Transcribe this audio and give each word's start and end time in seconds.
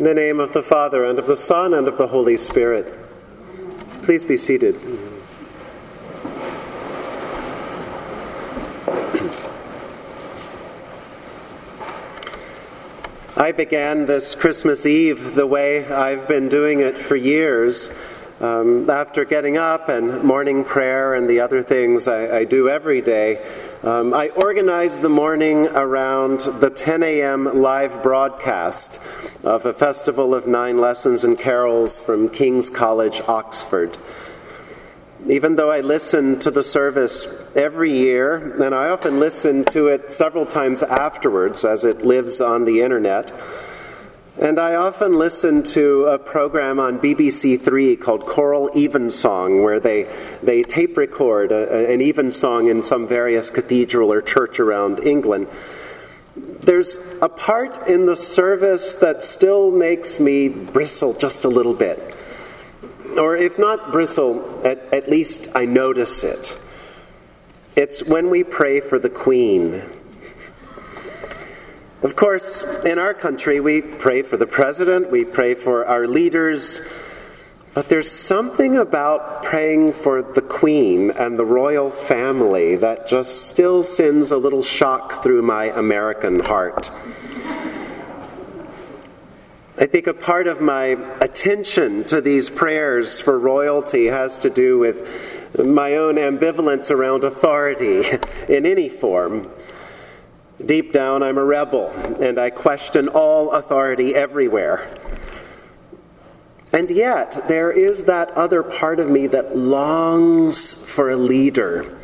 In 0.00 0.04
the 0.04 0.14
name 0.14 0.40
of 0.40 0.54
the 0.54 0.62
Father, 0.62 1.04
and 1.04 1.18
of 1.18 1.26
the 1.26 1.36
Son, 1.36 1.74
and 1.74 1.86
of 1.86 1.98
the 1.98 2.06
Holy 2.06 2.38
Spirit. 2.38 2.98
Please 4.00 4.24
be 4.24 4.38
seated. 4.38 4.74
I 13.36 13.52
began 13.52 14.06
this 14.06 14.34
Christmas 14.34 14.86
Eve 14.86 15.34
the 15.34 15.46
way 15.46 15.84
I've 15.84 16.26
been 16.26 16.48
doing 16.48 16.80
it 16.80 16.96
for 16.96 17.14
years. 17.14 17.90
Um, 18.40 18.88
after 18.88 19.26
getting 19.26 19.58
up 19.58 19.90
and 19.90 20.22
morning 20.22 20.64
prayer 20.64 21.12
and 21.12 21.28
the 21.28 21.40
other 21.40 21.62
things 21.62 22.08
I, 22.08 22.38
I 22.38 22.44
do 22.44 22.70
every 22.70 23.02
day, 23.02 23.46
um, 23.82 24.12
I 24.12 24.28
organized 24.28 25.00
the 25.00 25.08
morning 25.08 25.66
around 25.68 26.40
the 26.40 26.68
10 26.68 27.02
a.m. 27.02 27.62
live 27.62 28.02
broadcast 28.02 29.00
of 29.42 29.64
a 29.64 29.72
festival 29.72 30.34
of 30.34 30.46
nine 30.46 30.76
lessons 30.76 31.24
and 31.24 31.38
carols 31.38 31.98
from 31.98 32.28
King's 32.28 32.68
College, 32.68 33.22
Oxford. 33.26 33.96
Even 35.26 35.56
though 35.56 35.70
I 35.70 35.80
listen 35.80 36.38
to 36.40 36.50
the 36.50 36.62
service 36.62 37.26
every 37.56 37.92
year, 37.92 38.62
and 38.62 38.74
I 38.74 38.90
often 38.90 39.18
listen 39.18 39.64
to 39.66 39.88
it 39.88 40.12
several 40.12 40.44
times 40.44 40.82
afterwards 40.82 41.64
as 41.64 41.82
it 41.82 42.04
lives 42.04 42.42
on 42.42 42.66
the 42.66 42.82
internet, 42.82 43.32
and 44.38 44.58
I 44.58 44.76
often 44.76 45.18
listen 45.18 45.62
to 45.74 46.06
a 46.06 46.18
program 46.18 46.78
on 46.78 47.00
BBC 47.00 47.60
Three 47.60 47.96
called 47.96 48.26
Choral 48.26 48.70
Evensong, 48.76 49.62
where 49.62 49.80
they, 49.80 50.08
they 50.42 50.62
tape 50.62 50.96
record 50.96 51.52
a, 51.52 51.92
an 51.92 52.00
evensong 52.00 52.68
in 52.68 52.82
some 52.82 53.08
various 53.08 53.50
cathedral 53.50 54.12
or 54.12 54.22
church 54.22 54.60
around 54.60 55.00
England. 55.00 55.48
There's 56.36 56.98
a 57.20 57.28
part 57.28 57.88
in 57.88 58.06
the 58.06 58.14
service 58.14 58.94
that 58.94 59.24
still 59.24 59.70
makes 59.70 60.20
me 60.20 60.48
bristle 60.48 61.12
just 61.12 61.44
a 61.44 61.48
little 61.48 61.74
bit. 61.74 62.14
Or 63.18 63.36
if 63.36 63.58
not 63.58 63.90
bristle, 63.90 64.64
at, 64.64 64.78
at 64.94 65.10
least 65.10 65.48
I 65.54 65.64
notice 65.64 66.22
it. 66.22 66.56
It's 67.74 68.04
when 68.04 68.30
we 68.30 68.44
pray 68.44 68.80
for 68.80 68.98
the 68.98 69.10
Queen. 69.10 69.82
Of 72.02 72.16
course, 72.16 72.62
in 72.86 72.98
our 72.98 73.12
country, 73.12 73.60
we 73.60 73.82
pray 73.82 74.22
for 74.22 74.38
the 74.38 74.46
president, 74.46 75.10
we 75.10 75.26
pray 75.26 75.54
for 75.54 75.84
our 75.84 76.06
leaders, 76.06 76.80
but 77.74 77.90
there's 77.90 78.10
something 78.10 78.78
about 78.78 79.42
praying 79.42 79.92
for 79.92 80.22
the 80.22 80.40
queen 80.40 81.10
and 81.10 81.38
the 81.38 81.44
royal 81.44 81.90
family 81.90 82.76
that 82.76 83.06
just 83.06 83.48
still 83.48 83.82
sends 83.82 84.30
a 84.30 84.38
little 84.38 84.62
shock 84.62 85.22
through 85.22 85.42
my 85.42 85.66
American 85.66 86.40
heart. 86.40 86.90
I 89.76 89.84
think 89.86 90.06
a 90.06 90.14
part 90.14 90.46
of 90.46 90.62
my 90.62 90.96
attention 91.20 92.04
to 92.04 92.22
these 92.22 92.48
prayers 92.48 93.20
for 93.20 93.38
royalty 93.38 94.06
has 94.06 94.38
to 94.38 94.48
do 94.48 94.78
with 94.78 95.06
my 95.58 95.96
own 95.96 96.14
ambivalence 96.14 96.90
around 96.90 97.24
authority 97.24 98.04
in 98.48 98.64
any 98.64 98.88
form. 98.88 99.50
Deep 100.66 100.92
down, 100.92 101.22
I'm 101.22 101.38
a 101.38 101.44
rebel, 101.44 101.88
and 102.20 102.38
I 102.38 102.50
question 102.50 103.08
all 103.08 103.52
authority 103.52 104.14
everywhere. 104.14 104.94
And 106.72 106.90
yet, 106.90 107.48
there 107.48 107.72
is 107.72 108.04
that 108.04 108.30
other 108.32 108.62
part 108.62 109.00
of 109.00 109.10
me 109.10 109.26
that 109.28 109.56
longs 109.56 110.74
for 110.74 111.10
a 111.10 111.16
leader. 111.16 111.98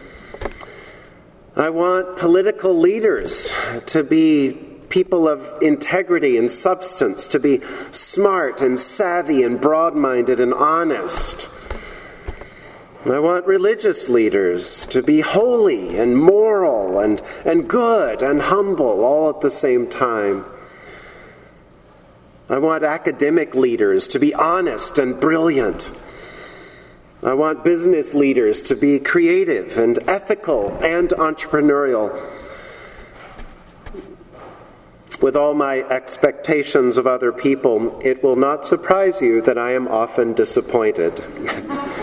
I 1.55 1.71
want 1.71 2.19
political 2.19 2.79
leaders 2.79 3.51
to 3.87 4.03
be 4.03 4.53
people 4.89 5.29
of 5.29 5.63
integrity 5.63 6.37
and 6.37 6.51
substance, 6.51 7.27
to 7.29 7.41
be 7.41 7.61
smart 7.91 8.61
and 8.61 8.79
savvy 8.79 9.43
and 9.43 9.61
broad 9.61 9.95
minded 9.95 10.41
and 10.41 10.55
honest. 10.55 11.49
I 13.07 13.21
want 13.21 13.47
religious 13.47 14.09
leaders 14.09 14.85
to 14.87 15.03
be 15.03 15.21
holy 15.21 15.97
and 15.97 16.19
moral 16.19 16.36
and, 17.01 17.23
and 17.45 17.69
good 17.69 18.23
and 18.23 18.43
humble 18.43 19.05
all 19.05 19.31
at 19.31 19.41
the 19.41 19.51
same 19.51 19.89
time. 19.89 20.45
I 22.49 22.59
want 22.59 22.85
academic 22.85 23.55
leaders 23.55 24.07
to 24.09 24.19
be 24.19 24.33
honest 24.33 24.99
and 24.99 25.19
brilliant. 25.19 25.91
I 27.23 27.35
want 27.35 27.65
business 27.65 28.15
leaders 28.15 28.63
to 28.65 28.77
be 28.77 29.01
creative 29.01 29.79
and 29.79 29.99
ethical 30.09 30.71
and 30.85 31.09
entrepreneurial. 31.11 32.15
With 35.21 35.35
all 35.35 35.55
my 35.55 35.79
expectations 35.79 36.99
of 36.99 37.07
other 37.07 37.33
people, 37.33 37.99
it 38.05 38.23
will 38.23 38.37
not 38.37 38.67
surprise 38.67 39.23
you 39.23 39.41
that 39.41 39.57
I 39.57 39.73
am 39.73 39.89
often 39.89 40.35
disappointed. 40.35 41.25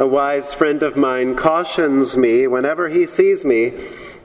A 0.00 0.06
wise 0.06 0.54
friend 0.54 0.84
of 0.84 0.96
mine 0.96 1.34
cautions 1.34 2.16
me 2.16 2.46
whenever 2.46 2.88
he 2.88 3.04
sees 3.04 3.44
me 3.44 3.72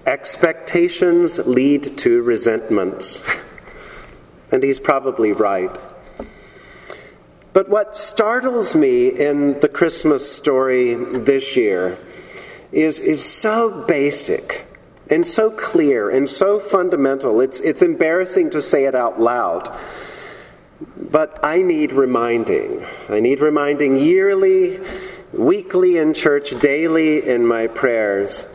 expectations 0.05 1.39
lead 1.47 1.97
to 1.97 2.21
resentments. 2.21 3.23
and 4.51 4.61
he's 4.61 4.79
probably 4.79 5.31
right. 5.31 5.75
But 7.53 7.69
what 7.69 7.95
startles 7.95 8.75
me 8.75 9.07
in 9.07 9.59
the 9.61 9.67
Christmas 9.67 10.31
story 10.31 10.93
this 10.93 11.57
year 11.57 11.97
is, 12.71 12.99
is 12.99 13.25
so 13.25 13.71
basic 13.71 14.67
and 15.09 15.25
so 15.25 15.49
clear 15.49 16.11
and 16.11 16.29
so 16.29 16.59
fundamental. 16.59 17.41
It's, 17.41 17.59
it's 17.61 17.81
embarrassing 17.81 18.51
to 18.51 18.61
say 18.61 18.85
it 18.85 18.93
out 18.93 19.19
loud. 19.19 19.75
But 20.97 21.39
I 21.43 21.63
need 21.63 21.93
reminding. 21.93 22.85
I 23.09 23.21
need 23.21 23.39
reminding 23.39 23.97
yearly 23.97 24.79
weekly 25.33 25.97
in 25.97 26.13
church, 26.13 26.51
daily 26.59 27.27
in 27.27 27.45
my 27.45 27.67
prayers. 27.67 28.47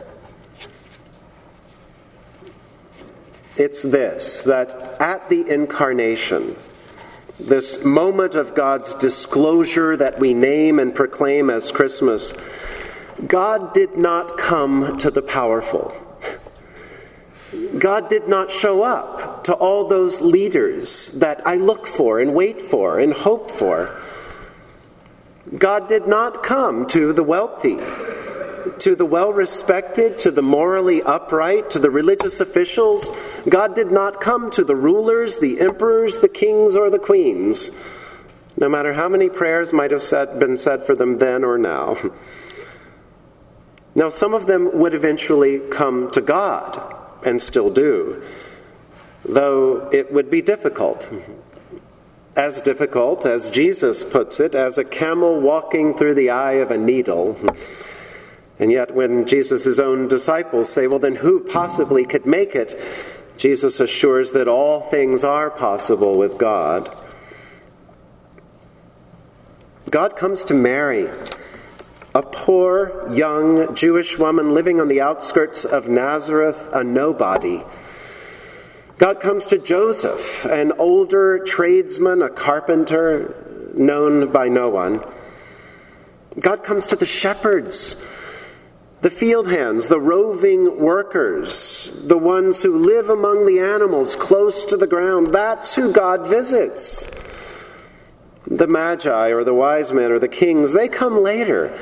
It's 3.57 3.83
this 3.83 4.41
that 4.43 4.71
at 5.01 5.27
the 5.29 5.45
incarnation, 5.49 6.55
this 7.39 7.83
moment 7.83 8.35
of 8.35 8.55
God's 8.55 8.93
disclosure 8.95 9.97
that 9.97 10.19
we 10.19 10.33
name 10.33 10.79
and 10.79 10.95
proclaim 10.95 11.49
as 11.49 11.71
Christmas, 11.71 12.33
God 13.27 13.73
did 13.73 13.97
not 13.97 14.37
come 14.37 14.97
to 14.99 15.11
the 15.11 15.21
powerful. 15.21 15.93
God 17.77 18.09
did 18.09 18.27
not 18.27 18.51
show 18.51 18.83
up 18.83 19.43
to 19.45 19.53
all 19.53 19.87
those 19.87 20.21
leaders 20.21 21.13
that 21.13 21.45
I 21.45 21.55
look 21.55 21.87
for 21.87 22.19
and 22.19 22.33
wait 22.33 22.61
for 22.61 22.99
and 22.99 23.11
hope 23.11 23.51
for. 23.51 23.99
God 25.57 25.87
did 25.87 26.07
not 26.07 26.43
come 26.43 26.85
to 26.87 27.11
the 27.11 27.23
wealthy, 27.23 27.79
to 28.79 28.95
the 28.95 29.05
well 29.05 29.33
respected, 29.33 30.17
to 30.19 30.31
the 30.31 30.43
morally 30.43 31.01
upright, 31.01 31.71
to 31.71 31.79
the 31.79 31.89
religious 31.89 32.39
officials. 32.39 33.09
God 33.47 33.73
did 33.73 33.91
not 33.91 34.21
come 34.21 34.51
to 34.51 34.63
the 34.63 34.75
rulers, 34.75 35.37
the 35.37 35.59
emperors, 35.59 36.17
the 36.17 36.29
kings, 36.29 36.75
or 36.75 36.89
the 36.89 36.99
queens, 36.99 37.71
no 38.57 38.69
matter 38.69 38.93
how 38.93 39.09
many 39.09 39.29
prayers 39.29 39.73
might 39.73 39.91
have 39.91 40.03
said, 40.03 40.39
been 40.39 40.57
said 40.57 40.85
for 40.85 40.95
them 40.95 41.17
then 41.17 41.43
or 41.43 41.57
now. 41.57 41.97
Now, 43.95 44.09
some 44.09 44.33
of 44.33 44.45
them 44.45 44.77
would 44.79 44.93
eventually 44.93 45.59
come 45.59 46.11
to 46.11 46.21
God, 46.21 46.95
and 47.25 47.41
still 47.41 47.71
do, 47.71 48.21
though 49.25 49.89
it 49.91 50.13
would 50.13 50.29
be 50.29 50.41
difficult 50.41 51.09
as 52.39 52.61
difficult, 52.61 53.25
as 53.25 53.49
Jesus 53.49 54.05
puts 54.05 54.39
it, 54.39 54.55
as 54.55 54.77
a 54.77 54.85
camel 54.85 55.41
walking 55.41 55.93
through 55.93 56.13
the 56.13 56.29
eye 56.29 56.53
of 56.53 56.71
a 56.71 56.77
needle. 56.77 57.37
And 58.57 58.71
yet, 58.71 58.95
when 58.95 59.25
Jesus' 59.25 59.77
own 59.77 60.07
disciples 60.07 60.69
say, 60.69 60.87
Well, 60.87 60.99
then 60.99 61.15
who 61.15 61.41
possibly 61.41 62.05
could 62.05 62.25
make 62.25 62.55
it? 62.55 62.79
Jesus 63.35 63.81
assures 63.81 64.31
that 64.31 64.47
all 64.47 64.79
things 64.79 65.25
are 65.25 65.51
possible 65.51 66.17
with 66.17 66.37
God. 66.37 66.95
God 69.89 70.15
comes 70.15 70.45
to 70.45 70.53
Mary, 70.53 71.09
a 72.15 72.21
poor 72.21 73.05
young 73.11 73.75
Jewish 73.75 74.17
woman 74.17 74.53
living 74.53 74.79
on 74.79 74.87
the 74.87 75.01
outskirts 75.01 75.65
of 75.65 75.89
Nazareth, 75.89 76.69
a 76.73 76.85
nobody 76.85 77.63
God 78.99 79.21
comes 79.21 79.45
to 79.47 79.57
Joseph, 79.57 80.43
an 80.43 80.73
older 80.73 81.39
tradesman, 81.39 82.21
a 82.21 82.27
carpenter, 82.27 83.33
known 83.73 84.29
by 84.29 84.49
no 84.49 84.67
one. 84.67 85.01
God 86.37 86.65
comes 86.65 86.87
to 86.87 86.97
the 86.97 87.05
shepherds, 87.05 87.95
the 88.99 89.09
field 89.09 89.49
hands, 89.49 89.87
the 89.87 90.01
roving 90.01 90.81
workers, 90.81 91.95
the 91.95 92.17
ones 92.17 92.61
who 92.61 92.77
live 92.77 93.09
among 93.09 93.45
the 93.45 93.59
animals 93.59 94.17
close 94.17 94.65
to 94.65 94.75
the 94.75 94.85
ground. 94.85 95.33
That's 95.33 95.73
who 95.73 95.93
God 95.93 96.27
visits. 96.27 97.09
The 98.47 98.67
magi 98.67 99.29
or 99.29 99.45
the 99.45 99.53
wise 99.53 99.93
men 99.93 100.11
or 100.11 100.19
the 100.19 100.27
kings, 100.27 100.73
they 100.73 100.89
come 100.89 101.21
later, 101.23 101.79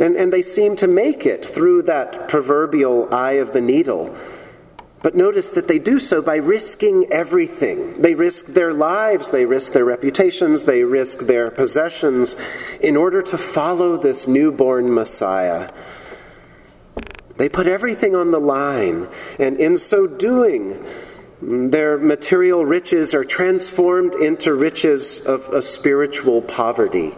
and, 0.00 0.16
and 0.16 0.32
they 0.32 0.42
seem 0.42 0.74
to 0.76 0.88
make 0.88 1.26
it 1.26 1.44
through 1.44 1.82
that 1.82 2.28
proverbial 2.28 3.14
eye 3.14 3.34
of 3.34 3.52
the 3.52 3.60
needle. 3.60 4.16
But 5.06 5.14
notice 5.14 5.50
that 5.50 5.68
they 5.68 5.78
do 5.78 6.00
so 6.00 6.20
by 6.20 6.34
risking 6.34 7.12
everything. 7.12 8.02
They 8.02 8.16
risk 8.16 8.46
their 8.46 8.74
lives, 8.74 9.30
they 9.30 9.46
risk 9.46 9.72
their 9.72 9.84
reputations, 9.84 10.64
they 10.64 10.82
risk 10.82 11.20
their 11.20 11.48
possessions 11.48 12.34
in 12.80 12.96
order 12.96 13.22
to 13.22 13.38
follow 13.38 13.96
this 13.96 14.26
newborn 14.26 14.92
Messiah. 14.92 15.70
They 17.36 17.48
put 17.48 17.68
everything 17.68 18.16
on 18.16 18.32
the 18.32 18.40
line, 18.40 19.06
and 19.38 19.60
in 19.60 19.76
so 19.76 20.08
doing, 20.08 20.84
their 21.40 21.98
material 21.98 22.64
riches 22.64 23.14
are 23.14 23.22
transformed 23.22 24.16
into 24.16 24.54
riches 24.54 25.24
of 25.24 25.48
a 25.50 25.62
spiritual 25.62 26.42
poverty. 26.42 27.14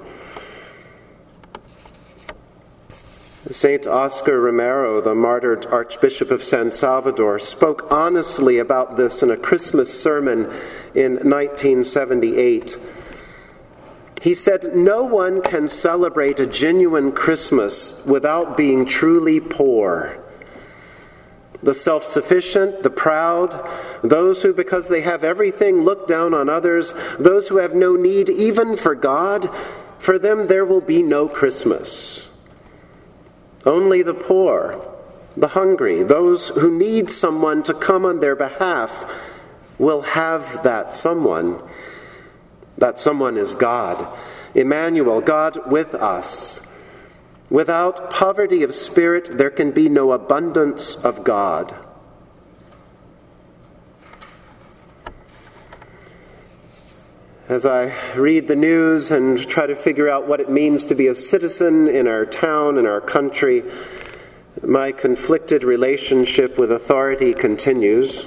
St. 3.51 3.87
Oscar 3.87 4.41
Romero, 4.41 5.01
the 5.01 5.15
martyred 5.15 5.65
Archbishop 5.67 6.31
of 6.31 6.45
San 6.45 6.71
Salvador, 6.71 7.39
spoke 7.39 7.91
honestly 7.91 8.59
about 8.59 8.97
this 8.97 9.23
in 9.23 9.31
a 9.31 9.39
Christmas 9.39 10.03
sermon 10.03 10.45
in 10.95 11.15
1978. 11.15 12.77
He 14.21 14.35
said, 14.35 14.77
No 14.77 15.03
one 15.03 15.41
can 15.41 15.67
celebrate 15.69 16.39
a 16.41 16.47
genuine 16.47 17.11
Christmas 17.13 18.05
without 18.05 18.57
being 18.57 18.85
truly 18.85 19.41
poor. 19.41 20.23
The 21.63 21.75
self 21.75 22.05
sufficient, 22.05 22.83
the 22.83 22.91
proud, 22.91 23.67
those 24.03 24.43
who, 24.43 24.53
because 24.53 24.89
they 24.89 25.01
have 25.01 25.25
everything, 25.25 25.83
look 25.83 26.07
down 26.07 26.35
on 26.35 26.51
others, 26.51 26.93
those 27.19 27.49
who 27.49 27.57
have 27.57 27.75
no 27.75 27.97
need 27.97 28.29
even 28.29 28.77
for 28.77 28.95
God, 28.95 29.49
for 29.99 30.19
them 30.19 30.49
there 30.49 30.67
will 30.67 30.83
be 30.83 31.03
no 31.03 31.29
Christmas. 31.29 32.28
Only 33.67 34.03
the 34.03 34.15
poor, 34.15 34.81
the 35.37 35.49
hungry, 35.49 36.03
those 36.03 36.49
who 36.49 36.71
need 36.71 37.11
someone 37.11 37.63
to 37.65 37.75
come 37.75 38.05
on 38.05 38.21
their 38.21 38.37
behalf 38.37 39.05
will 39.79 40.03
have 40.03 40.63
that 40.63 40.95
someone. 40.95 41.63
That 42.77 43.01
someone 43.01 43.37
is 43.37 43.55
God, 43.55 44.09
Emmanuel, 44.55 45.21
God 45.21 45.71
with 45.71 45.95
us. 45.95 46.61
Without 47.51 48.11
poverty 48.11 48.63
of 48.63 48.75
spirit, 48.75 49.31
there 49.33 49.51
can 49.51 49.71
be 49.71 49.89
no 49.89 50.13
abundance 50.13 50.95
of 50.97 51.25
God. 51.25 51.75
As 57.49 57.65
I 57.65 57.95
read 58.15 58.47
the 58.47 58.57
news 58.57 59.11
and 59.11 59.39
try 59.49 59.67
to 59.67 59.75
figure 59.75 60.07
out 60.07 60.29
what 60.29 60.41
it 60.41 60.51
means 60.51 60.85
to 60.85 60.95
be 60.95 61.07
a 61.07 61.15
citizen 61.15 61.89
in 61.89 62.07
our 62.07 62.27
town, 62.27 62.77
in 62.77 62.87
our 62.87 63.01
country, 63.01 63.65
my 64.63 64.93
conflicted 64.93 65.65
relationship 65.65 66.59
with 66.59 66.71
authority 66.71 67.33
continues. 67.33 68.27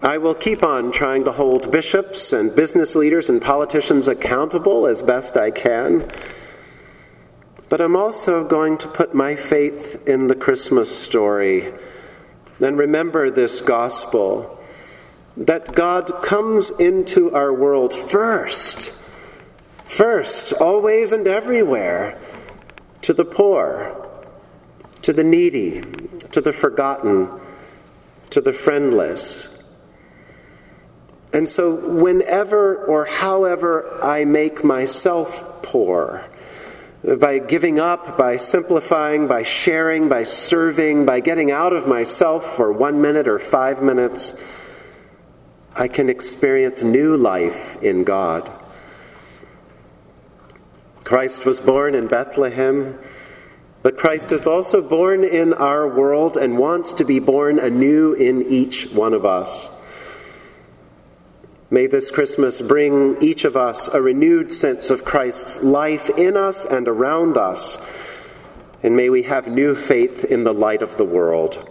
I 0.00 0.18
will 0.18 0.36
keep 0.36 0.62
on 0.62 0.92
trying 0.92 1.24
to 1.24 1.32
hold 1.32 1.72
bishops 1.72 2.32
and 2.32 2.54
business 2.54 2.94
leaders 2.94 3.28
and 3.28 3.42
politicians 3.42 4.06
accountable 4.06 4.86
as 4.86 5.02
best 5.02 5.36
I 5.36 5.50
can. 5.50 6.08
But 7.68 7.80
I'm 7.80 7.96
also 7.96 8.46
going 8.46 8.78
to 8.78 8.88
put 8.88 9.16
my 9.16 9.34
faith 9.34 10.06
in 10.06 10.28
the 10.28 10.36
Christmas 10.36 10.96
story 10.96 11.72
and 12.60 12.78
remember 12.78 13.30
this 13.30 13.60
gospel 13.60 14.57
that 15.38 15.72
God 15.72 16.20
comes 16.22 16.70
into 16.70 17.32
our 17.32 17.52
world 17.52 17.94
first, 17.94 18.92
first, 19.84 20.52
always 20.54 21.12
and 21.12 21.28
everywhere, 21.28 22.18
to 23.02 23.12
the 23.14 23.24
poor, 23.24 23.94
to 25.02 25.12
the 25.12 25.22
needy, 25.22 25.80
to 26.32 26.40
the 26.40 26.52
forgotten, 26.52 27.30
to 28.30 28.40
the 28.40 28.52
friendless. 28.52 29.48
And 31.32 31.48
so, 31.48 31.74
whenever 31.74 32.84
or 32.84 33.04
however 33.04 34.02
I 34.02 34.24
make 34.24 34.64
myself 34.64 35.62
poor, 35.62 36.28
by 37.04 37.38
giving 37.38 37.78
up, 37.78 38.18
by 38.18 38.38
simplifying, 38.38 39.28
by 39.28 39.44
sharing, 39.44 40.08
by 40.08 40.24
serving, 40.24 41.06
by 41.06 41.20
getting 41.20 41.52
out 41.52 41.72
of 41.72 41.86
myself 41.86 42.56
for 42.56 42.72
one 42.72 43.00
minute 43.00 43.28
or 43.28 43.38
five 43.38 43.80
minutes, 43.82 44.34
I 45.78 45.86
can 45.86 46.10
experience 46.10 46.82
new 46.82 47.16
life 47.16 47.80
in 47.80 48.02
God. 48.02 48.50
Christ 51.04 51.46
was 51.46 51.60
born 51.60 51.94
in 51.94 52.08
Bethlehem, 52.08 52.98
but 53.82 53.96
Christ 53.96 54.32
is 54.32 54.48
also 54.48 54.82
born 54.82 55.22
in 55.22 55.52
our 55.54 55.86
world 55.86 56.36
and 56.36 56.58
wants 56.58 56.92
to 56.94 57.04
be 57.04 57.20
born 57.20 57.60
anew 57.60 58.12
in 58.12 58.50
each 58.50 58.90
one 58.90 59.14
of 59.14 59.24
us. 59.24 59.68
May 61.70 61.86
this 61.86 62.10
Christmas 62.10 62.60
bring 62.60 63.16
each 63.22 63.44
of 63.44 63.56
us 63.56 63.86
a 63.86 64.02
renewed 64.02 64.52
sense 64.52 64.90
of 64.90 65.04
Christ's 65.04 65.62
life 65.62 66.10
in 66.10 66.36
us 66.36 66.66
and 66.66 66.88
around 66.88 67.38
us, 67.38 67.78
and 68.82 68.96
may 68.96 69.10
we 69.10 69.22
have 69.22 69.46
new 69.46 69.76
faith 69.76 70.24
in 70.24 70.42
the 70.42 70.54
light 70.54 70.82
of 70.82 70.96
the 70.96 71.04
world. 71.04 71.70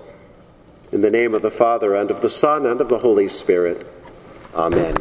In 0.94 1.02
the 1.02 1.12
name 1.12 1.36
of 1.36 1.42
the 1.42 1.52
Father, 1.52 1.94
and 1.94 2.10
of 2.10 2.22
the 2.22 2.30
Son, 2.30 2.66
and 2.66 2.80
of 2.80 2.88
the 2.88 3.00
Holy 3.00 3.28
Spirit. 3.28 3.96
Amen. 4.58 4.98